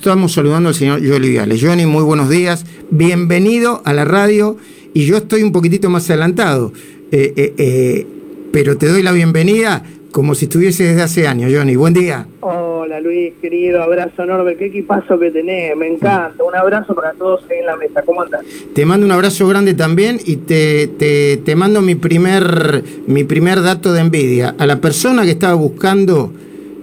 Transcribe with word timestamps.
estamos 0.00 0.32
saludando 0.32 0.70
al 0.70 0.74
señor 0.74 1.06
Johnny 1.06 1.28
Viales. 1.28 1.60
Johnny, 1.62 1.84
muy 1.84 2.02
buenos 2.02 2.30
días. 2.30 2.64
Bienvenido 2.90 3.82
a 3.84 3.92
la 3.92 4.06
radio. 4.06 4.56
Y 4.94 5.04
yo 5.04 5.18
estoy 5.18 5.42
un 5.42 5.52
poquitito 5.52 5.90
más 5.90 6.08
adelantado, 6.08 6.72
eh, 7.12 7.34
eh, 7.36 7.54
eh, 7.58 8.06
pero 8.50 8.78
te 8.78 8.88
doy 8.88 9.02
la 9.02 9.12
bienvenida 9.12 9.84
como 10.10 10.34
si 10.34 10.46
estuviese 10.46 10.84
desde 10.84 11.02
hace 11.02 11.28
años, 11.28 11.52
Johnny. 11.54 11.76
Buen 11.76 11.92
día. 11.92 12.26
Hola 12.40 12.98
Luis, 12.98 13.34
querido, 13.42 13.82
abrazo 13.82 14.22
enorme. 14.24 14.56
Qué 14.56 14.66
equipazo 14.66 15.18
que 15.18 15.30
tenés, 15.30 15.76
me 15.76 15.88
encanta. 15.88 16.42
Un 16.42 16.56
abrazo 16.56 16.94
para 16.94 17.12
todos 17.12 17.42
ahí 17.50 17.58
en 17.58 17.66
la 17.66 17.76
mesa. 17.76 18.00
¿Cómo 18.02 18.22
andas? 18.22 18.42
Te 18.72 18.86
mando 18.86 19.04
un 19.04 19.12
abrazo 19.12 19.46
grande 19.48 19.74
también 19.74 20.18
y 20.24 20.36
te, 20.36 20.86
te, 20.86 21.36
te 21.36 21.54
mando 21.54 21.82
mi 21.82 21.94
primer, 21.94 22.82
mi 23.06 23.24
primer 23.24 23.60
dato 23.60 23.92
de 23.92 24.00
envidia. 24.00 24.54
A 24.58 24.66
la 24.66 24.80
persona 24.80 25.24
que 25.24 25.32
estaba 25.32 25.54
buscando 25.54 26.32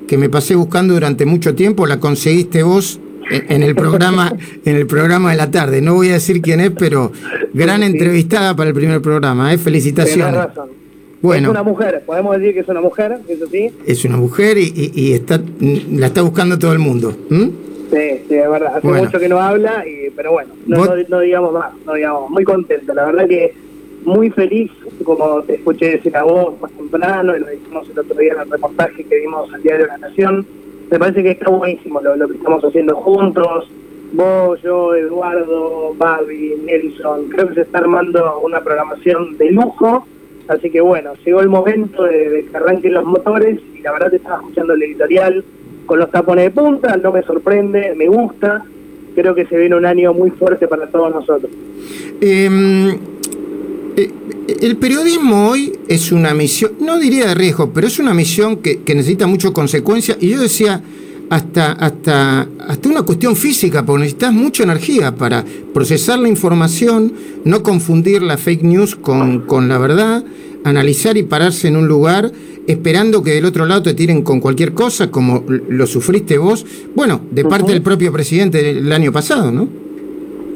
que 0.07 0.17
me 0.17 0.29
pasé 0.29 0.55
buscando 0.55 0.93
durante 0.93 1.25
mucho 1.25 1.53
tiempo, 1.53 1.85
la 1.85 1.99
conseguiste 1.99 2.63
vos 2.63 3.01
en 3.31 3.63
el 3.63 3.75
programa 3.75 4.33
en 4.65 4.75
el 4.75 4.87
programa 4.87 5.31
de 5.31 5.37
la 5.37 5.51
tarde. 5.51 5.81
No 5.81 5.95
voy 5.95 6.09
a 6.09 6.13
decir 6.13 6.41
quién 6.41 6.59
es, 6.59 6.71
pero 6.71 7.11
gran 7.53 7.83
entrevistada 7.83 8.55
para 8.55 8.69
el 8.69 8.75
primer 8.75 9.01
programa. 9.01 9.53
¿eh? 9.53 9.57
Felicitaciones. 9.57 10.33
razón. 10.33 10.69
Bueno, 11.21 11.47
es 11.47 11.51
una 11.51 11.63
mujer, 11.63 12.03
podemos 12.05 12.37
decir 12.37 12.53
que 12.53 12.59
es 12.59 12.67
una 12.67 12.81
mujer, 12.81 13.17
eso 13.27 13.47
sí. 13.47 13.71
Es 13.87 14.05
una 14.05 14.17
mujer 14.17 14.57
y, 14.59 15.13
está 15.13 15.41
la 15.59 16.07
está 16.07 16.21
buscando 16.21 16.59
todo 16.59 16.73
el 16.73 16.79
mundo. 16.79 17.11
Sí, 17.29 18.21
sí, 18.27 18.35
es 18.35 18.49
verdad. 18.49 18.77
Hace 18.77 18.87
mucho 18.87 19.19
que 19.19 19.27
no 19.27 19.39
habla, 19.39 19.83
pero 20.15 20.33
bueno, 20.33 20.51
no, 20.67 20.85
no, 21.09 21.19
digamos 21.19 21.53
más, 21.53 21.71
no 21.85 21.93
digamos. 21.93 22.29
Muy 22.29 22.43
contento, 22.43 22.93
la 22.93 23.05
verdad 23.05 23.27
que 23.27 23.53
muy 24.05 24.29
feliz, 24.29 24.71
como 25.03 25.41
te 25.41 25.55
escuché 25.55 25.91
decir 25.91 26.15
a 26.15 26.23
vos 26.23 26.53
más 26.61 26.71
temprano, 26.71 27.35
y 27.35 27.39
lo 27.39 27.47
dijimos 27.47 27.89
el 27.89 27.99
otro 27.99 28.15
día 28.15 28.33
en 28.33 28.41
el 28.41 28.51
reportaje 28.51 29.03
que 29.03 29.19
vimos 29.19 29.51
al 29.53 29.61
Diario 29.63 29.85
de 29.85 29.91
la 29.91 29.97
Nación, 29.97 30.45
me 30.89 30.99
parece 30.99 31.23
que 31.23 31.31
está 31.31 31.49
buenísimo 31.49 32.01
lo, 32.01 32.27
que 32.27 32.35
estamos 32.35 32.63
haciendo 32.63 32.95
juntos, 32.95 33.69
vos, 34.13 34.61
yo, 34.61 34.95
Eduardo, 34.95 35.93
Babi, 35.97 36.55
Nelson, 36.63 37.29
creo 37.29 37.49
que 37.49 37.55
se 37.55 37.61
está 37.61 37.79
armando 37.79 38.39
una 38.39 38.61
programación 38.61 39.37
de 39.37 39.51
lujo, 39.51 40.07
así 40.47 40.69
que 40.69 40.81
bueno, 40.81 41.13
llegó 41.25 41.41
el 41.41 41.49
momento 41.49 42.03
de, 42.03 42.45
que 42.49 42.57
arranquen 42.57 42.93
los 42.93 43.05
motores 43.05 43.59
y 43.75 43.81
la 43.81 43.91
verdad 43.91 44.11
te 44.11 44.17
estaba 44.17 44.37
escuchando 44.37 44.73
el 44.73 44.83
editorial 44.83 45.43
con 45.85 45.99
los 45.99 46.11
tapones 46.11 46.45
de 46.45 46.51
punta, 46.51 46.95
no 46.97 47.11
me 47.11 47.23
sorprende, 47.23 47.93
me 47.95 48.07
gusta, 48.07 48.63
creo 49.15 49.35
que 49.35 49.45
se 49.45 49.57
viene 49.57 49.75
un 49.75 49.85
año 49.85 50.13
muy 50.13 50.31
fuerte 50.31 50.67
para 50.67 50.87
todos 50.87 51.13
nosotros. 51.13 51.51
Eh, 52.21 52.97
el 53.97 54.77
periodismo 54.77 55.49
hoy 55.49 55.73
es 55.87 56.11
una 56.11 56.33
misión, 56.33 56.73
no 56.79 56.99
diría 56.99 57.27
de 57.27 57.35
riesgo, 57.35 57.71
pero 57.73 57.87
es 57.87 57.97
una 57.97 58.13
misión 58.13 58.57
que, 58.57 58.79
necesita 58.87 59.25
mucho 59.25 59.53
consecuencia. 59.53 60.17
Y 60.19 60.29
yo 60.29 60.39
decía, 60.39 60.81
hasta, 61.29 61.71
hasta, 61.73 62.47
hasta 62.67 62.89
una 62.89 63.01
cuestión 63.01 63.35
física, 63.35 63.85
porque 63.85 64.01
necesitas 64.01 64.33
mucha 64.33 64.63
energía 64.63 65.15
para 65.15 65.43
procesar 65.73 66.19
la 66.19 66.29
información, 66.29 67.11
no 67.43 67.63
confundir 67.63 68.21
la 68.21 68.37
fake 68.37 68.63
news 68.63 68.95
con, 68.95 69.41
con 69.41 69.67
la 69.67 69.79
verdad, 69.79 70.23
analizar 70.63 71.17
y 71.17 71.23
pararse 71.23 71.67
en 71.67 71.77
un 71.77 71.87
lugar 71.87 72.31
esperando 72.67 73.23
que 73.23 73.31
del 73.31 73.45
otro 73.45 73.65
lado 73.65 73.81
te 73.81 73.93
tiren 73.93 74.21
con 74.21 74.41
cualquier 74.41 74.73
cosa, 74.73 75.09
como 75.09 75.43
lo 75.47 75.87
sufriste 75.87 76.37
vos, 76.37 76.65
bueno, 76.93 77.21
de 77.31 77.45
parte 77.45 77.71
del 77.71 77.81
propio 77.81 78.11
presidente 78.11 78.69
el 78.69 78.91
año 78.91 79.11
pasado, 79.11 79.51
¿no? 79.51 79.86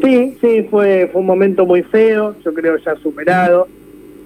Sí, 0.01 0.37
sí, 0.41 0.63
fue, 0.69 1.09
fue 1.11 1.21
un 1.21 1.27
momento 1.27 1.65
muy 1.65 1.83
feo, 1.83 2.35
yo 2.43 2.53
creo 2.53 2.77
ya 2.77 2.95
superado, 2.95 3.67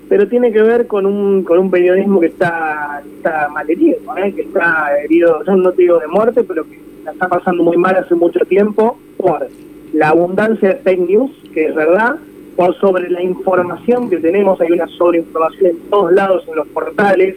pero 0.08 0.28
tiene 0.28 0.52
que 0.52 0.62
ver 0.62 0.88
con 0.88 1.06
un, 1.06 1.44
con 1.44 1.60
un 1.60 1.70
periodismo 1.70 2.20
que 2.22 2.28
está, 2.28 3.04
está 3.18 3.50
malherido, 3.50 3.98
¿eh? 4.18 4.34
que 4.34 4.44
está 4.44 4.98
herido, 5.04 5.44
yo 5.44 5.56
no 5.56 5.72
te 5.72 5.82
digo 5.82 6.00
de 6.00 6.08
muerte, 6.08 6.44
pero 6.44 6.64
que 6.64 6.80
la 7.04 7.12
está 7.12 7.28
pasando 7.28 7.64
muy 7.64 7.78
mal 7.78 7.96
hace 7.96 8.16
mucho 8.16 8.40
tiempo 8.46 8.98
por 9.18 9.48
la 9.94 10.10
abundancia 10.10 10.70
de 10.70 10.76
fake 10.76 11.10
news, 11.10 11.32
que 11.54 11.66
es 11.66 11.76
verdad, 11.76 12.16
por 12.56 12.74
sobre 12.80 13.10
la 13.10 13.22
información 13.22 14.10
que 14.10 14.18
tenemos, 14.18 14.62
hay 14.62 14.72
una 14.72 14.88
sobreinformación 14.88 15.72
en 15.72 15.90
todos 15.90 16.14
lados, 16.14 16.46
en 16.48 16.56
los 16.56 16.68
portales, 16.68 17.36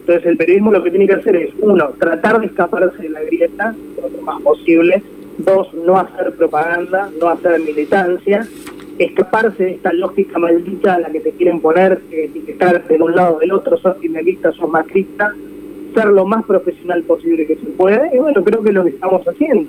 entonces 0.00 0.26
el 0.26 0.36
periodismo 0.36 0.72
lo 0.72 0.82
que 0.82 0.90
tiene 0.90 1.06
que 1.06 1.14
hacer 1.14 1.36
es, 1.36 1.50
uno, 1.60 1.90
tratar 1.98 2.40
de 2.40 2.46
escaparse 2.46 3.02
de 3.02 3.10
la 3.10 3.22
grieta, 3.22 3.74
lo 4.00 4.22
más 4.22 4.40
posible, 4.42 5.02
Dos, 5.38 5.72
no 5.74 5.98
hacer 5.98 6.32
propaganda, 6.34 7.10
no 7.20 7.28
hacer 7.28 7.60
militancia, 7.60 8.46
escaparse 8.98 9.64
de 9.64 9.70
esta 9.72 9.92
lógica 9.92 10.38
maldita 10.38 10.94
a 10.94 11.00
la 11.00 11.10
que 11.10 11.20
te 11.20 11.32
quieren 11.32 11.60
poner, 11.60 12.00
etiquetarte 12.10 12.94
de 12.94 13.02
un 13.02 13.14
lado 13.14 13.36
o 13.36 13.38
del 13.40 13.52
otro, 13.52 13.76
sos 13.76 13.98
finalista, 13.98 14.52
sos 14.52 14.70
macrista, 14.70 15.34
ser 15.94 16.06
lo 16.06 16.24
más 16.24 16.44
profesional 16.44 17.02
posible 17.02 17.46
que 17.46 17.56
se 17.56 17.66
puede, 17.66 18.14
y 18.14 18.18
bueno, 18.18 18.42
creo 18.42 18.62
que 18.62 18.70
es 18.70 18.74
lo 18.74 18.84
que 18.84 18.90
estamos 18.90 19.26
haciendo. 19.26 19.68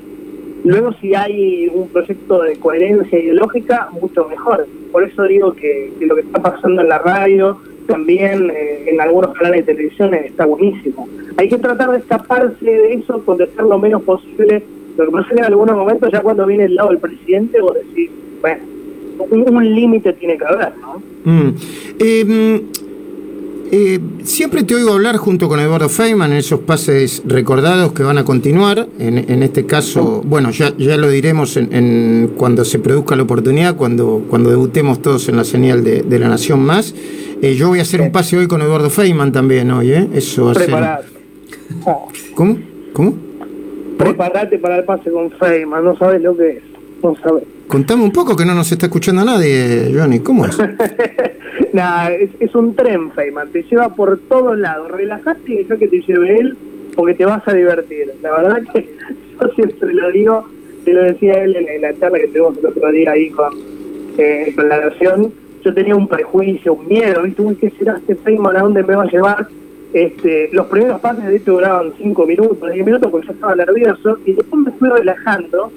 Luego, 0.63 0.91
si 0.93 1.13
hay 1.13 1.69
un 1.73 1.87
proyecto 1.89 2.41
de 2.41 2.57
coherencia 2.57 3.19
ideológica, 3.19 3.89
mucho 3.91 4.27
mejor. 4.27 4.67
Por 4.91 5.03
eso 5.03 5.23
digo 5.23 5.53
que, 5.53 5.93
lo 6.01 6.15
que 6.15 6.21
está 6.21 6.41
pasando 6.41 6.81
en 6.81 6.89
la 6.89 6.97
radio, 6.97 7.57
también 7.87 8.49
eh, 8.49 8.89
en 8.89 8.99
algunos 8.99 9.33
canales 9.33 9.65
de 9.65 9.73
televisión, 9.73 10.13
está 10.13 10.45
buenísimo. 10.45 11.07
Hay 11.37 11.47
que 11.47 11.57
tratar 11.57 11.91
de 11.91 11.99
escaparse 11.99 12.65
de 12.65 12.93
eso, 12.95 13.23
contestar 13.23 13.65
lo 13.65 13.77
menos 13.77 14.01
posible 14.03 14.63
lo 14.97 15.05
que 15.05 15.11
pasa 15.11 15.27
es 15.29 15.33
que 15.33 15.39
en 15.39 15.45
algunos 15.45 15.75
momentos, 15.75 16.11
ya 16.11 16.21
cuando 16.21 16.45
viene 16.45 16.65
el 16.65 16.75
lado 16.75 16.89
del 16.89 16.99
presidente, 16.99 17.61
vos 17.61 17.73
decís, 17.75 18.09
bueno, 18.41 18.63
un, 19.29 19.75
límite 19.75 20.13
tiene 20.13 20.37
que 20.37 20.45
haber, 20.45 20.73
¿no? 20.77 21.01
Mm. 21.23 21.55
Em, 21.99 22.61
eh, 23.69 23.99
siempre 24.23 24.63
te 24.63 24.75
oigo 24.75 24.93
hablar 24.93 25.17
junto 25.17 25.49
con 25.49 25.59
Eduardo 25.59 25.89
Feynman 25.89 26.31
en 26.31 26.37
esos 26.37 26.61
pases 26.61 27.21
recordados 27.25 27.91
que 27.91 28.01
van 28.01 28.17
a 28.17 28.23
continuar. 28.23 28.87
En, 28.97 29.43
este 29.43 29.65
caso, 29.65 30.21
bueno, 30.25 30.51
ya, 30.51 30.73
ya 30.77 30.95
lo 30.95 31.09
diremos 31.09 31.57
en, 31.57 32.31
cuando 32.37 32.63
se 32.63 32.79
produzca 32.79 33.15
la 33.15 33.23
oportunidad, 33.23 33.75
cuando, 33.75 34.23
cuando 34.29 34.49
debutemos 34.49 35.01
todos 35.01 35.27
en 35.27 35.35
la 35.35 35.43
señal 35.43 35.83
de, 35.83 36.19
La 36.19 36.29
Nación 36.29 36.61
Más. 36.61 36.95
Eh, 37.41 37.55
yo 37.55 37.67
voy 37.67 37.79
a 37.79 37.81
hacer 37.81 38.01
un 38.01 38.11
pase 38.11 38.37
hoy 38.37 38.47
con 38.47 38.61
Eduardo 38.61 38.89
Feynman 38.89 39.31
también 39.31 39.69
hoy, 39.71 39.91
¿eh? 39.91 40.07
Eso 40.13 40.45
va 40.45 40.51
a 40.51 40.55
ser. 40.55 40.73
¿Cómo? 42.35 42.57
¿Cómo? 42.93 43.26
Preparate 43.97 44.59
para 44.59 44.77
el 44.77 44.83
pase 44.83 45.11
con 45.11 45.31
Feynman, 45.31 45.83
no 45.83 45.97
sabes 45.97 46.21
lo 46.21 46.35
que 46.35 46.49
es. 46.49 46.63
No 47.03 47.15
sabes. 47.15 47.43
Contame 47.67 48.03
un 48.03 48.11
poco 48.11 48.35
que 48.35 48.45
no 48.45 48.55
nos 48.55 48.71
está 48.71 48.85
escuchando 48.85 49.25
nadie, 49.25 49.91
Johnny. 49.93 50.19
¿Cómo 50.19 50.45
es? 50.45 50.57
Nada, 51.73 52.11
es, 52.11 52.55
un 52.55 52.75
tren, 52.75 53.11
Feynman. 53.11 53.49
Te 53.49 53.63
lleva 53.63 53.89
por 53.89 54.19
todos 54.29 54.57
lados. 54.57 54.89
Relajate 54.91 55.51
y 55.51 55.57
deja 55.57 55.77
que 55.77 55.87
te 55.87 56.01
lleve 56.01 56.39
él 56.39 56.57
porque 56.95 57.13
te 57.13 57.25
vas 57.25 57.47
a 57.47 57.53
divertir. 57.53 58.13
La 58.21 58.31
verdad 58.31 58.61
que 58.73 58.89
yo 59.41 59.47
siempre 59.49 59.93
lo 59.93 60.11
digo, 60.11 60.47
te 60.85 60.93
lo 60.93 61.03
decía 61.03 61.43
él 61.43 61.55
en, 61.55 61.81
la 61.81 61.97
charla 61.99 62.19
que 62.19 62.27
tuvimos 62.27 62.57
el 62.57 62.65
otro 62.67 62.91
día 62.91 63.11
ahí 63.11 63.29
con, 63.31 63.53
eh, 64.17 64.53
la 64.57 64.85
nación. 64.85 65.33
Yo 65.63 65.73
tenía 65.73 65.95
un 65.95 66.07
prejuicio, 66.07 66.73
un 66.75 66.87
miedo, 66.87 67.23
¿viste? 67.23 67.41
Uy, 67.41 67.55
¿qué 67.55 67.69
será 67.71 67.97
este 67.97 68.15
Feynman? 68.15 68.55
¿A 68.55 68.61
dónde 68.61 68.83
me 68.83 68.95
va 68.95 69.03
a 69.03 69.11
llevar? 69.11 69.47
Este, 69.97 70.49
los 70.51 70.67
primeros 70.67 71.01
pases 71.01 71.25
de 71.25 71.37
hecho 71.37 71.53
duraban 71.53 71.91
5 71.97 72.27
minutos, 72.27 72.71
10 72.71 72.85
minutos 72.85 73.09
porque 73.09 73.25
yo 73.25 73.33
estaba 73.33 73.55
nervioso 73.55 74.19
y 74.27 74.33
después 74.33 74.63
me 74.63 74.71
fui 74.73 74.89
relajando 74.89 75.71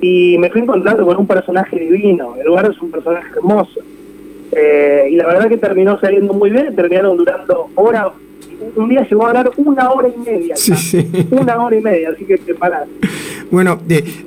y 0.00 0.38
me 0.38 0.48
fui 0.48 0.62
encontrando 0.62 1.04
con 1.04 1.18
un 1.18 1.26
personaje 1.26 1.78
divino. 1.78 2.36
Eduardo 2.42 2.70
es 2.70 2.80
un 2.80 2.90
personaje 2.90 3.28
hermoso. 3.36 3.80
Eh, 4.52 5.08
y 5.10 5.16
la 5.16 5.26
verdad 5.26 5.50
que 5.50 5.58
terminó 5.58 6.00
saliendo 6.00 6.32
muy 6.32 6.48
bien, 6.48 6.74
terminaron 6.74 7.18
durando 7.18 7.68
horas. 7.74 8.12
Un 8.76 8.88
día 8.88 9.06
llegó 9.06 9.26
a 9.26 9.28
hablar 9.28 9.50
una 9.58 9.90
hora 9.90 10.08
y 10.08 10.18
media. 10.20 10.54
Una 11.32 11.62
hora 11.62 11.76
y 11.76 11.82
media, 11.82 12.10
así 12.14 12.24
que 12.24 12.38
preparad. 12.38 12.86
Bueno, 13.50 13.78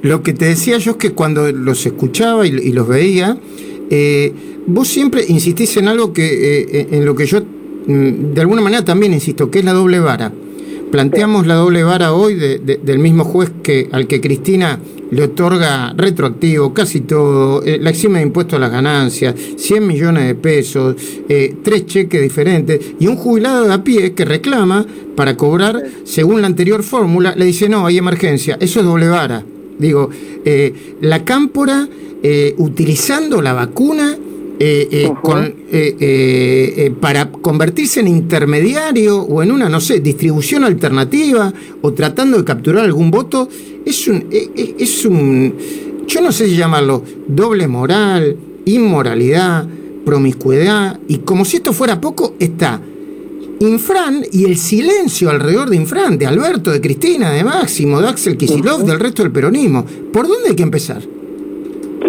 lo 0.04 0.22
que 0.22 0.34
te 0.34 0.46
decía 0.46 0.78
yo 0.78 0.92
es 0.92 0.98
que 0.98 1.14
cuando 1.14 1.52
los 1.52 1.88
escuchaba 1.88 2.46
y, 2.46 2.72
los 2.72 2.88
veía, 2.88 3.36
eh, 3.90 4.31
vos 4.68 4.88
siempre 4.88 5.24
insistís 5.28 5.76
en 5.78 5.88
algo 5.88 6.14
que 6.14 6.62
eh, 6.62 6.88
en 6.92 7.04
lo 7.04 7.16
que 7.16 7.26
yo 7.26 7.40
de 7.89 8.41
alguna 8.41 8.61
manera 8.61 8.85
también 8.85 9.13
insisto, 9.13 9.50
que 9.50 9.59
es 9.59 9.66
la 9.66 9.73
doble 9.73 10.00
vara. 10.00 10.31
Planteamos 10.91 11.47
la 11.47 11.55
doble 11.55 11.83
vara 11.83 12.13
hoy 12.13 12.35
del 12.35 13.00
mismo 13.00 13.23
juez 13.23 13.51
que 13.63 13.89
al 13.91 14.07
que 14.07 14.22
Cristina 14.22 14.79
le 15.11 15.23
otorga 15.23 15.94
retroactivo 15.97 16.71
casi 16.71 17.01
todo, 17.01 17.63
eh, 17.63 17.80
la 17.81 17.89
exime 17.89 18.19
de 18.19 18.25
impuesto 18.25 18.57
a 18.57 18.59
las 18.59 18.71
ganancias, 18.71 19.33
100 19.57 19.88
millones 19.88 20.27
de 20.27 20.36
pesos, 20.36 20.95
eh, 21.27 21.56
tres 21.63 21.88
cheques 21.88 22.21
diferentes, 22.21 22.80
y 23.00 23.07
un 23.07 23.15
jubilado 23.15 23.65
de 23.65 23.74
a 23.74 23.83
pie 23.83 24.13
que 24.13 24.24
reclama 24.24 24.85
para 25.15 25.35
cobrar 25.35 25.83
según 26.03 26.42
la 26.42 26.47
anterior 26.47 26.83
fórmula, 26.83 27.33
le 27.35 27.45
dice, 27.45 27.69
no, 27.69 27.88
hay 27.88 27.97
emergencia, 27.97 28.57
eso 28.59 28.81
es 28.81 28.85
doble 28.85 29.07
vara. 29.07 29.44
Digo, 29.80 30.09
eh, 30.45 30.95
la 31.01 31.24
cámpora, 31.24 31.88
utilizando 32.57 33.42
la 33.42 33.53
vacuna, 33.53 34.18
eh, 34.61 34.88
eh, 34.91 35.13
con, 35.21 35.56
eh, 35.71 36.94
para 37.00 37.31
convertirse 37.31 38.01
en 38.01 38.09
intermediario 38.09 39.21
o 39.21 39.41
en 39.41 39.51
una, 39.51 39.69
no 39.69 39.79
sé, 39.79 40.01
distribución 40.01 40.65
alternativa 40.65 41.53
o 41.81 41.94
tratando 41.94 42.38
de 42.38 42.44
capturar 42.44 42.83
algún 42.83 43.09
voto, 43.09 43.47
es 43.85 44.07
un, 44.07 44.25
es 44.29 45.06
un 45.06 45.53
yo 46.06 46.21
no 46.21 46.31
sé 46.31 46.47
si 46.47 46.57
llamarlo 46.57 47.03
doble 47.27 47.67
moral, 47.67 48.35
inmoralidad, 48.65 49.65
promiscuidad, 50.03 51.00
y 51.07 51.19
como 51.19 51.45
si 51.45 51.57
esto 51.57 51.71
fuera 51.71 52.01
poco, 52.01 52.33
está 52.39 52.81
Infran 53.59 54.25
y 54.31 54.45
el 54.45 54.57
silencio 54.57 55.29
alrededor 55.29 55.69
de 55.69 55.75
Infran, 55.75 56.17
de 56.17 56.25
Alberto, 56.25 56.71
de 56.71 56.81
Cristina, 56.81 57.31
de 57.31 57.44
Máximo, 57.44 58.01
de 58.01 58.07
Axel 58.07 58.38
Kisilov, 58.38 58.85
del 58.85 59.00
resto 59.00 59.21
del 59.21 59.31
peronismo. 59.31 59.85
¿Por 60.11 60.27
dónde 60.27 60.50
hay 60.50 60.56
que 60.56 60.63
empezar? 60.63 61.01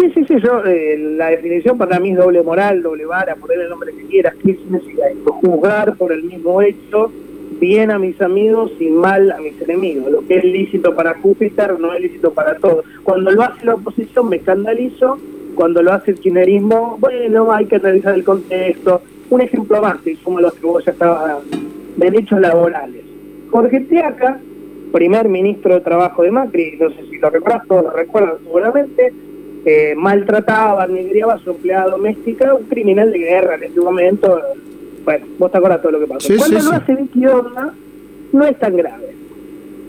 Sí, 0.01 0.09
sí, 0.15 0.25
sí, 0.25 0.35
yo, 0.43 0.65
eh, 0.65 0.97
la 0.97 1.29
definición 1.29 1.77
para 1.77 1.99
mí 1.99 2.09
es 2.09 2.17
doble 2.17 2.41
moral, 2.41 2.81
doble 2.81 3.05
vara, 3.05 3.35
poner 3.35 3.59
el 3.59 3.69
nombre 3.69 3.93
que 3.93 4.03
quieras. 4.07 4.33
¿Qué 4.43 4.55
significa 4.55 5.07
esto? 5.07 5.31
Juzgar 5.31 5.95
por 5.95 6.11
el 6.11 6.23
mismo 6.23 6.59
hecho 6.59 7.11
bien 7.59 7.91
a 7.91 7.99
mis 7.99 8.19
amigos 8.19 8.71
y 8.79 8.89
mal 8.89 9.31
a 9.31 9.37
mis 9.37 9.61
enemigos. 9.61 10.11
Lo 10.11 10.25
que 10.25 10.37
es 10.37 10.43
lícito 10.43 10.95
para 10.95 11.13
Júpiter 11.19 11.79
no 11.79 11.93
es 11.93 12.01
lícito 12.01 12.33
para 12.33 12.55
todos. 12.55 12.83
Cuando 13.03 13.29
lo 13.29 13.43
hace 13.43 13.63
la 13.63 13.75
oposición 13.75 14.27
me 14.27 14.37
escandalizo, 14.37 15.19
cuando 15.53 15.83
lo 15.83 15.93
hace 15.93 16.11
el 16.11 16.19
kirchnerismo, 16.19 16.97
bueno, 16.99 17.51
hay 17.51 17.67
que 17.67 17.75
analizar 17.75 18.15
el 18.15 18.23
contexto. 18.23 19.03
Un 19.29 19.41
ejemplo 19.41 19.83
más, 19.83 19.97
y 20.07 20.15
como 20.15 20.41
los 20.41 20.55
que 20.55 20.65
vos 20.65 20.83
ya 20.83 20.93
estabas 20.93 21.43
derechos 21.97 22.41
laborales. 22.41 23.03
Jorge 23.51 23.81
Tiaca, 23.81 24.39
primer 24.91 25.29
ministro 25.29 25.75
de 25.75 25.81
Trabajo 25.81 26.23
de 26.23 26.31
Macri, 26.31 26.75
no 26.79 26.89
sé 26.89 27.05
si 27.07 27.19
lo 27.19 27.29
recuerdas, 27.29 27.67
todos 27.67 27.83
lo 27.83 27.91
recuerdan 27.91 28.37
seguramente, 28.43 29.13
eh, 29.65 29.93
maltrataba, 29.95 30.87
negriaba 30.87 31.35
a 31.35 31.39
su 31.39 31.51
empleada 31.51 31.91
doméstica, 31.91 32.53
un 32.53 32.65
criminal 32.65 33.11
de 33.11 33.19
guerra 33.19 33.55
en 33.55 33.63
este 33.63 33.79
momento. 33.79 34.41
Bueno, 35.05 35.25
vos 35.37 35.51
te 35.51 35.57
acuerdas 35.57 35.81
todo 35.81 35.91
lo 35.93 35.99
que 35.99 36.07
pasó. 36.07 36.33
Cuando 36.37 36.59
lo 36.59 36.71
hace 36.71 36.95
Vicky 36.95 37.25
Onda, 37.27 37.73
no 38.33 38.45
es 38.45 38.57
tan 38.57 38.75
grave. 38.75 39.15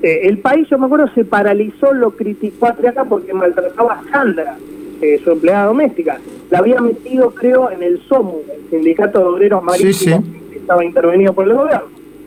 Eh, 0.02 0.20
el 0.24 0.38
país, 0.38 0.69
yo 0.69 0.78
me 0.78 0.86
acuerdo, 0.86 1.08
se 1.14 1.24
paralizó, 1.24 1.92
lo 1.94 2.10
criticó 2.10 2.66
a 2.66 2.74
Triaca 2.74 3.04
porque 3.04 3.32
maltrataba 3.32 4.00
a 4.00 4.10
Sandra, 4.10 4.56
eh, 5.00 5.20
su 5.22 5.30
empleada 5.30 5.66
doméstica. 5.66 6.19
La 6.50 6.58
había 6.58 6.80
metido, 6.80 7.30
creo, 7.30 7.70
en 7.70 7.82
el 7.82 8.00
SOMU, 8.02 8.40
el 8.52 8.70
Sindicato 8.70 9.20
de 9.20 9.24
Obreros 9.24 9.62
Marítimos, 9.62 10.24
que 10.50 10.58
estaba 10.58 10.84
intervenido 10.84 11.32
por 11.32 11.46
el 11.48 11.54
gobierno. 11.54 11.86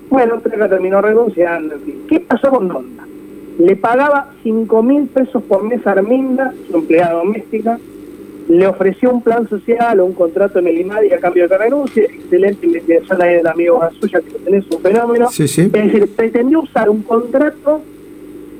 Bueno, 0.09 0.39
Triaca 0.39 0.69
terminó 0.69 1.01
renunciando. 1.01 1.75
¿Qué 2.07 2.19
pasó 2.21 2.49
con 2.49 2.71
Onda? 2.71 3.05
Le 3.57 3.75
pagaba 3.75 4.31
5 4.43 4.83
mil 4.83 5.07
pesos 5.07 5.41
por 5.43 5.63
mes 5.63 5.85
a 5.87 5.91
Arminda, 5.91 6.53
su 6.69 6.77
empleada 6.77 7.13
doméstica, 7.13 7.79
le 8.47 8.67
ofreció 8.67 9.11
un 9.11 9.21
plan 9.21 9.47
social 9.49 9.99
o 9.99 10.05
un 10.05 10.13
contrato 10.13 10.59
en 10.59 10.67
el 10.67 10.79
IMADI 10.79 11.13
a 11.13 11.19
cambio 11.19 11.43
de 11.43 11.49
que 11.49 11.57
renuncie, 11.57 12.03
excelente 12.03 12.65
investigación 12.65 13.21
ahí 13.21 13.35
del 13.35 13.47
amigo 13.47 13.81
suya 13.99 14.21
que 14.21 14.31
tenés 14.39 14.65
un 14.69 14.81
fenómeno. 14.81 15.29
Es 15.29 15.55
decir, 15.55 16.15
pretendió 16.15 16.61
usar 16.61 16.89
un 16.89 17.01
contrato 17.01 17.81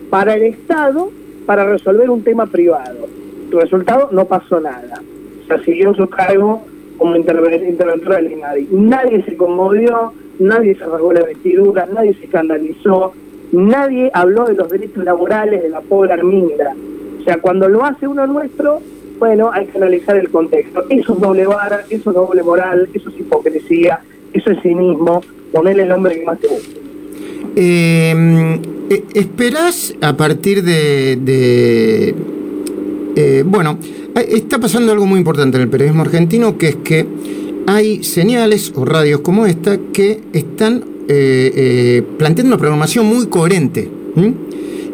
para 0.10 0.36
el 0.36 0.44
Estado 0.44 1.12
para 1.46 1.66
resolver 1.66 2.10
un 2.10 2.24
tema 2.24 2.48
privado. 2.48 3.08
Tu 3.52 3.60
resultado 3.60 4.10
no 4.12 4.26
pasó 4.26 4.60
nada. 4.60 5.02
O 5.44 5.48
sea, 5.48 5.64
siguió 5.64 5.94
su 5.94 6.08
cargo 6.10 6.64
como 6.98 7.16
interventora 7.16 8.18
del 8.18 8.32
IMADI. 8.32 8.70
Nadie 8.72 9.24
se 9.24 9.38
conmovió, 9.38 10.14
nadie 10.40 10.74
se 10.76 10.86
rasgó 10.86 11.14
la 11.14 11.24
vestidura, 11.24 11.88
nadie 11.94 12.16
se 12.16 12.26
escandalizó, 12.26 13.14
nadie 13.52 14.12
habló 14.14 14.46
de 14.46 14.56
los 14.56 14.70
derechos 14.70 15.04
laborales 15.04 15.64
de 15.64 15.70
la 15.70 15.82
pobre 15.82 16.14
Arminda. 16.14 16.76
O 17.20 17.24
sea, 17.24 17.38
cuando 17.40 17.68
lo 17.68 17.84
hace 17.84 18.08
uno 18.08 18.28
nuestro, 18.28 18.82
bueno, 19.20 19.52
hay 19.52 19.68
que 19.68 19.78
analizar 19.78 20.18
el 20.18 20.30
contexto. 20.30 20.86
Eso 20.90 21.14
es 21.14 21.20
doble 21.20 21.46
vara, 21.48 21.84
eso 21.90 22.10
es 22.10 22.16
doble 22.16 22.44
moral, 22.44 22.90
eso 22.94 23.10
es 23.10 23.20
hipocresía, 23.20 24.00
eso 24.34 24.52
es 24.52 24.62
cinismo. 24.62 25.22
Ponerle 25.52 25.84
el 25.84 25.90
nombre 25.90 26.20
que 26.20 26.26
más 26.26 26.40
te 26.40 26.48
guste. 26.48 26.82
Em, 27.56 28.62
eh, 28.90 29.04
¿Esperás 29.14 29.96
a 30.02 30.16
partir 30.18 30.64
de... 30.64 32.14
Eh, 33.16 33.44
bueno, 33.46 33.80
está 34.16 34.60
pasando 34.60 34.92
algo 34.92 35.06
muy 35.06 35.20
importante 35.20 35.56
en 35.58 35.64
el 35.64 35.70
periodismo 35.70 36.02
argentino, 36.02 36.58
que 36.58 36.68
es 36.68 36.76
que 36.76 37.06
hay 37.66 38.04
señales 38.04 38.74
o 38.76 38.86
radios 38.86 39.22
como 39.22 39.46
esta 39.46 39.78
que 39.94 40.22
están 40.34 40.84
eh, 41.07 41.52
eh, 41.56 42.04
planteando 42.18 42.56
una 42.56 42.57
programación 42.57 43.06
muy 43.06 43.28
coherente. 43.28 43.90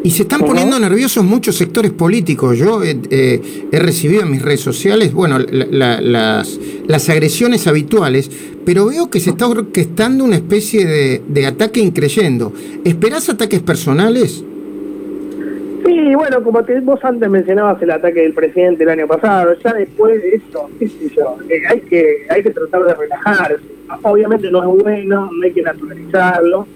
Y 0.04 0.10
se 0.10 0.22
están 0.22 0.40
poniendo 0.40 0.78
nerviosos 0.78 1.24
muchos 1.24 1.56
sectores 1.56 1.92
políticos. 1.92 2.58
Yo 2.58 2.82
eh, 2.82 3.68
he 3.70 3.78
recibido 3.78 4.22
en 4.22 4.30
mis 4.32 4.42
redes 4.42 4.60
sociales, 4.60 5.12
bueno, 5.12 5.38
las, 5.38 6.58
las, 6.86 7.08
agresiones 7.08 7.66
habituales, 7.68 8.30
pero 8.64 8.86
veo 8.86 9.10
que 9.10 9.20
se 9.20 9.30
está 9.30 9.46
orquestando 9.46 10.24
una 10.24 10.36
especie 10.36 10.84
de, 10.84 11.22
de 11.28 11.46
ataque 11.46 11.80
increyendo. 11.80 12.52
¿Esperás 12.84 13.28
ataques 13.28 13.60
personales? 13.60 14.42
Sí, 15.84 16.14
bueno, 16.14 16.42
como 16.42 16.62
te, 16.64 16.80
vos 16.80 17.04
antes 17.04 17.28
mencionabas 17.28 17.82
el 17.82 17.90
ataque 17.90 18.20
del 18.20 18.34
presidente 18.34 18.84
el 18.84 18.90
año 18.90 19.06
pasado, 19.06 19.54
ya 19.62 19.72
después 19.74 20.22
de 20.22 20.36
eso, 20.36 20.70
yo, 21.16 21.36
hay, 21.68 21.80
que, 21.80 22.26
hay 22.28 22.42
que 22.42 22.50
tratar 22.50 22.84
de 22.84 22.94
relajarse 22.94 23.72
obviamente 24.02 24.50
no 24.50 24.62
es 24.62 24.82
bueno, 24.82 25.30
no 25.32 25.44
hay 25.44 25.52
que 25.52 25.62
naturalizarlo, 25.62 26.66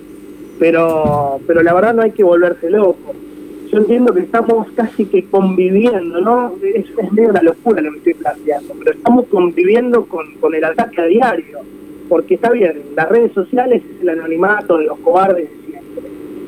pero, 0.59 1.41
pero 1.47 1.63
la 1.63 1.75
verdad 1.75 1.95
no 1.95 2.03
hay 2.03 2.11
que 2.13 2.23
volverse 2.23 2.71
loco. 2.71 3.15
Yo 3.71 3.79
entiendo 3.79 4.15
que 4.15 4.21
estamos 4.21 4.69
casi 4.77 5.07
que 5.07 5.25
conviviendo, 5.25 6.21
¿no? 6.21 6.55
Es, 6.63 6.87
es 6.97 7.13
medio 7.13 7.31
una 7.31 7.43
locura 7.43 7.81
lo 7.83 7.91
que 7.93 7.99
estoy 7.99 8.15
planteando, 8.15 8.75
pero 8.79 8.93
estamos 8.93 9.27
conviviendo 9.27 10.05
con, 10.07 10.35
con 10.35 10.55
el 10.55 10.65
ataque 10.65 11.01
a 11.01 11.07
diario, 11.07 11.59
porque 12.09 12.35
está 12.35 12.51
bien, 12.51 12.81
las 12.95 13.09
redes 13.09 13.33
sociales 13.33 13.83
es 13.85 14.03
el 14.03 14.09
anonimato 14.11 14.79
de 14.79 14.87
los 14.87 14.99
cobardes 14.99 15.49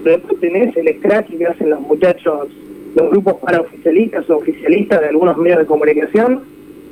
después 0.05 0.41
tenés 0.41 0.77
el 0.77 0.97
scratch 0.99 1.31
que 1.37 1.47
hacen 1.47 1.71
los 1.71 1.81
muchachos, 1.81 2.49
los 2.95 3.11
grupos 3.11 3.37
paraoficialistas 3.37 4.29
o 4.31 4.37
oficialistas 4.37 5.01
de 5.01 5.09
algunos 5.09 5.37
medios 5.37 5.59
de 5.61 5.67
comunicación, 5.67 6.43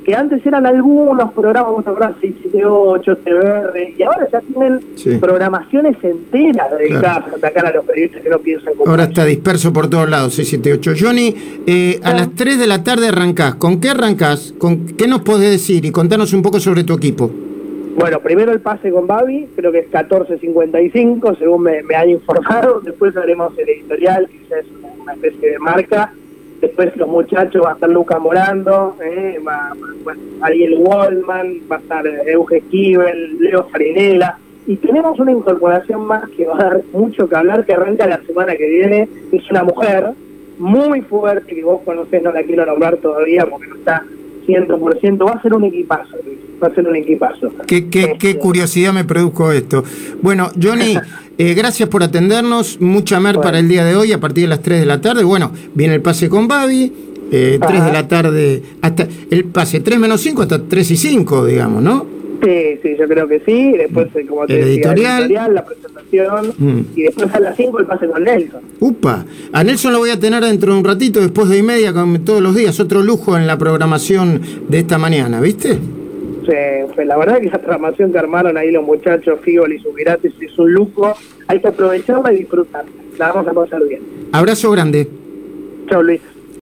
que 0.07 0.15
antes 0.15 0.45
eran 0.45 0.65
algunos 0.65 1.33
programas, 1.33 1.71
vamos 1.71 1.85
a 1.85 1.89
hablar 1.89 2.15
678, 2.21 3.17
TVR, 3.17 3.93
y 3.97 4.03
ahora 4.03 4.25
ya 4.31 4.39
tienen 4.39 5.19
programaciones 5.19 5.97
enteras 6.01 6.71
dedicadas 6.79 7.33
a 7.33 7.35
atacar 7.35 7.65
a 7.65 7.73
los 7.73 7.83
periodistas 7.83 8.21
que 8.21 8.29
no 8.29 8.39
piensan 8.39 8.73
como 8.75 8.89
Ahora 8.89 9.03
está 9.03 9.25
disperso 9.25 9.73
por 9.73 9.89
todos 9.89 10.09
lados, 10.09 10.33
678. 10.35 11.05
Johnny, 11.05 11.35
eh, 11.67 11.99
a 12.03 12.13
las 12.13 12.33
3 12.33 12.57
de 12.57 12.67
la 12.67 12.83
tarde 12.85 13.09
arrancás. 13.09 13.55
¿Con 13.55 13.81
qué 13.81 13.89
arrancás? 13.89 14.53
¿Con 14.57 14.85
qué 14.85 15.09
nos 15.09 15.23
podés 15.23 15.51
decir? 15.51 15.83
Y 15.83 15.91
contanos 15.91 16.31
un 16.31 16.41
poco 16.41 16.61
sobre 16.61 16.85
tu 16.85 16.93
equipo. 16.93 17.29
Bueno, 17.97 18.19
primero 18.19 18.51
el 18.51 18.61
pase 18.61 18.91
con 18.91 19.07
Babi, 19.07 19.49
creo 19.55 19.71
que 19.71 19.79
es 19.79 19.91
14.55, 19.91 21.37
según 21.39 21.63
me, 21.63 21.95
han 21.95 22.09
informado. 22.09 22.79
Después 22.83 23.17
haremos 23.17 23.57
el 23.57 23.67
editorial, 23.67 24.29
que 24.29 24.39
ya 24.47 24.57
es 24.57 24.67
una 25.01 25.13
especie 25.13 25.51
de 25.51 25.59
marca 25.59 26.13
Después 26.61 26.95
los 26.95 27.07
muchachos 27.07 27.63
va 27.63 27.71
a 27.71 27.73
estar 27.73 27.89
Luca 27.89 28.17
Morando, 28.17 28.95
eh, 29.03 29.39
va, 29.45 29.73
Ariel 30.41 30.75
Wallman, 30.79 31.61
va 31.71 31.75
a 31.75 31.79
estar 31.79 32.05
Euge 32.07 32.57
Esquivel, 32.57 33.37
Leo 33.39 33.67
Farinela. 33.69 34.39
Y 34.65 34.75
tenemos 34.77 35.19
una 35.19 35.31
incorporación 35.31 36.05
más 36.05 36.27
que 36.29 36.45
va 36.45 36.55
a 36.55 36.63
dar 36.63 36.81
mucho 36.93 37.29
que 37.29 37.35
hablar, 37.35 37.63
que 37.63 37.73
arranca 37.73 38.07
la 38.07 38.21
semana 38.23 38.55
que 38.55 38.67
viene. 38.67 39.07
Es 39.31 39.49
una 39.51 39.63
mujer 39.63 40.13
muy 40.57 41.01
fuerte 41.01 41.53
que 41.53 41.63
vos 41.63 41.81
conocés, 41.85 42.23
no 42.23 42.31
la 42.31 42.41
quiero 42.41 42.65
nombrar 42.65 42.97
todavía 42.97 43.45
porque 43.45 43.67
no 43.67 43.75
está 43.75 44.03
100%. 44.47 45.27
Va 45.27 45.33
a 45.33 45.41
ser 45.41 45.53
un 45.53 45.65
equipazo, 45.65 46.17
Va 46.63 46.67
a 46.67 46.73
ser 46.73 46.87
un 46.87 46.95
equipazo. 46.95 47.51
Qué, 47.67 47.89
qué, 47.89 48.15
qué 48.17 48.31
este, 48.31 48.37
curiosidad 48.37 48.93
me 48.93 49.03
produjo 49.03 49.51
esto. 49.51 49.83
Bueno, 50.21 50.49
Johnny. 50.61 50.97
Eh, 51.39 51.53
gracias 51.53 51.87
por 51.87 52.01
atendernos. 52.01 52.81
Mucha 52.81 53.19
mer 53.19 53.39
para 53.39 53.59
el 53.59 53.67
día 53.67 53.85
de 53.85 53.95
hoy 53.95 54.11
a 54.11 54.19
partir 54.19 54.45
de 54.45 54.47
las 54.47 54.63
3 54.63 54.79
de 54.79 54.85
la 54.87 55.01
tarde. 55.01 55.23
Bueno, 55.23 55.51
viene 55.75 55.93
el 55.93 56.01
pase 56.01 56.29
con 56.29 56.47
Babi. 56.47 56.91
Eh, 57.31 57.59
3 57.61 57.85
de 57.85 57.91
la 57.91 58.07
tarde, 58.07 58.63
hasta 58.81 59.07
el 59.29 59.45
pase 59.45 59.81
3 59.81 59.99
menos 59.99 60.21
5 60.21 60.43
hasta 60.43 60.63
3 60.63 60.91
y 60.91 60.97
5, 60.97 61.45
digamos, 61.45 61.83
¿no? 61.83 62.16
Sí, 62.43 62.79
sí, 62.81 62.95
yo 62.97 63.07
creo 63.07 63.27
que 63.27 63.39
sí. 63.41 63.73
Después, 63.77 64.07
eh, 64.15 64.25
como 64.27 64.45
te 64.45 64.59
el 64.59 64.65
decía, 64.65 64.91
editorial. 64.93 65.53
la 65.53 65.65
presentación. 65.65 66.53
Mm. 66.57 66.79
Y 66.95 67.03
después 67.03 67.33
a 67.33 67.39
las 67.39 67.57
5 67.57 67.79
el 67.79 67.85
pase 67.85 68.07
con 68.07 68.23
Nelson. 68.23 68.61
Upa, 68.79 69.25
a 69.51 69.63
Nelson 69.63 69.93
lo 69.93 69.99
voy 69.99 70.11
a 70.11 70.19
tener 70.19 70.43
dentro 70.43 70.73
de 70.73 70.79
un 70.79 70.85
ratito, 70.85 71.19
después 71.19 71.49
de 71.49 71.57
y 71.57 71.63
media, 71.63 71.93
como 71.93 72.19
todos 72.21 72.41
los 72.41 72.55
días. 72.55 72.79
Otro 72.79 73.01
lujo 73.01 73.37
en 73.37 73.47
la 73.47 73.57
programación 73.57 74.41
de 74.67 74.79
esta 74.79 74.97
mañana, 74.97 75.41
¿viste? 75.41 75.77
pues 76.95 77.05
la 77.05 77.17
verdad 77.17 77.39
que 77.39 77.47
esa 77.47 77.59
programación 77.59 78.11
que 78.11 78.17
armaron 78.17 78.57
ahí 78.57 78.71
los 78.71 78.83
muchachos, 78.83 79.39
Figol 79.43 79.73
y 79.73 79.79
Subirates, 79.79 80.33
es 80.39 80.57
un 80.57 80.73
lujo. 80.73 81.13
Hay 81.47 81.59
que 81.59 81.67
aprovecharla 81.67 82.33
y 82.33 82.37
disfrutarla. 82.37 82.89
La 83.17 83.33
vamos 83.33 83.47
a 83.47 83.53
pasar 83.53 83.83
bien. 83.87 84.01
Abrazo 84.31 84.71
grande. 84.71 85.07
Chao, 85.89 86.01
Luis. 86.01 86.21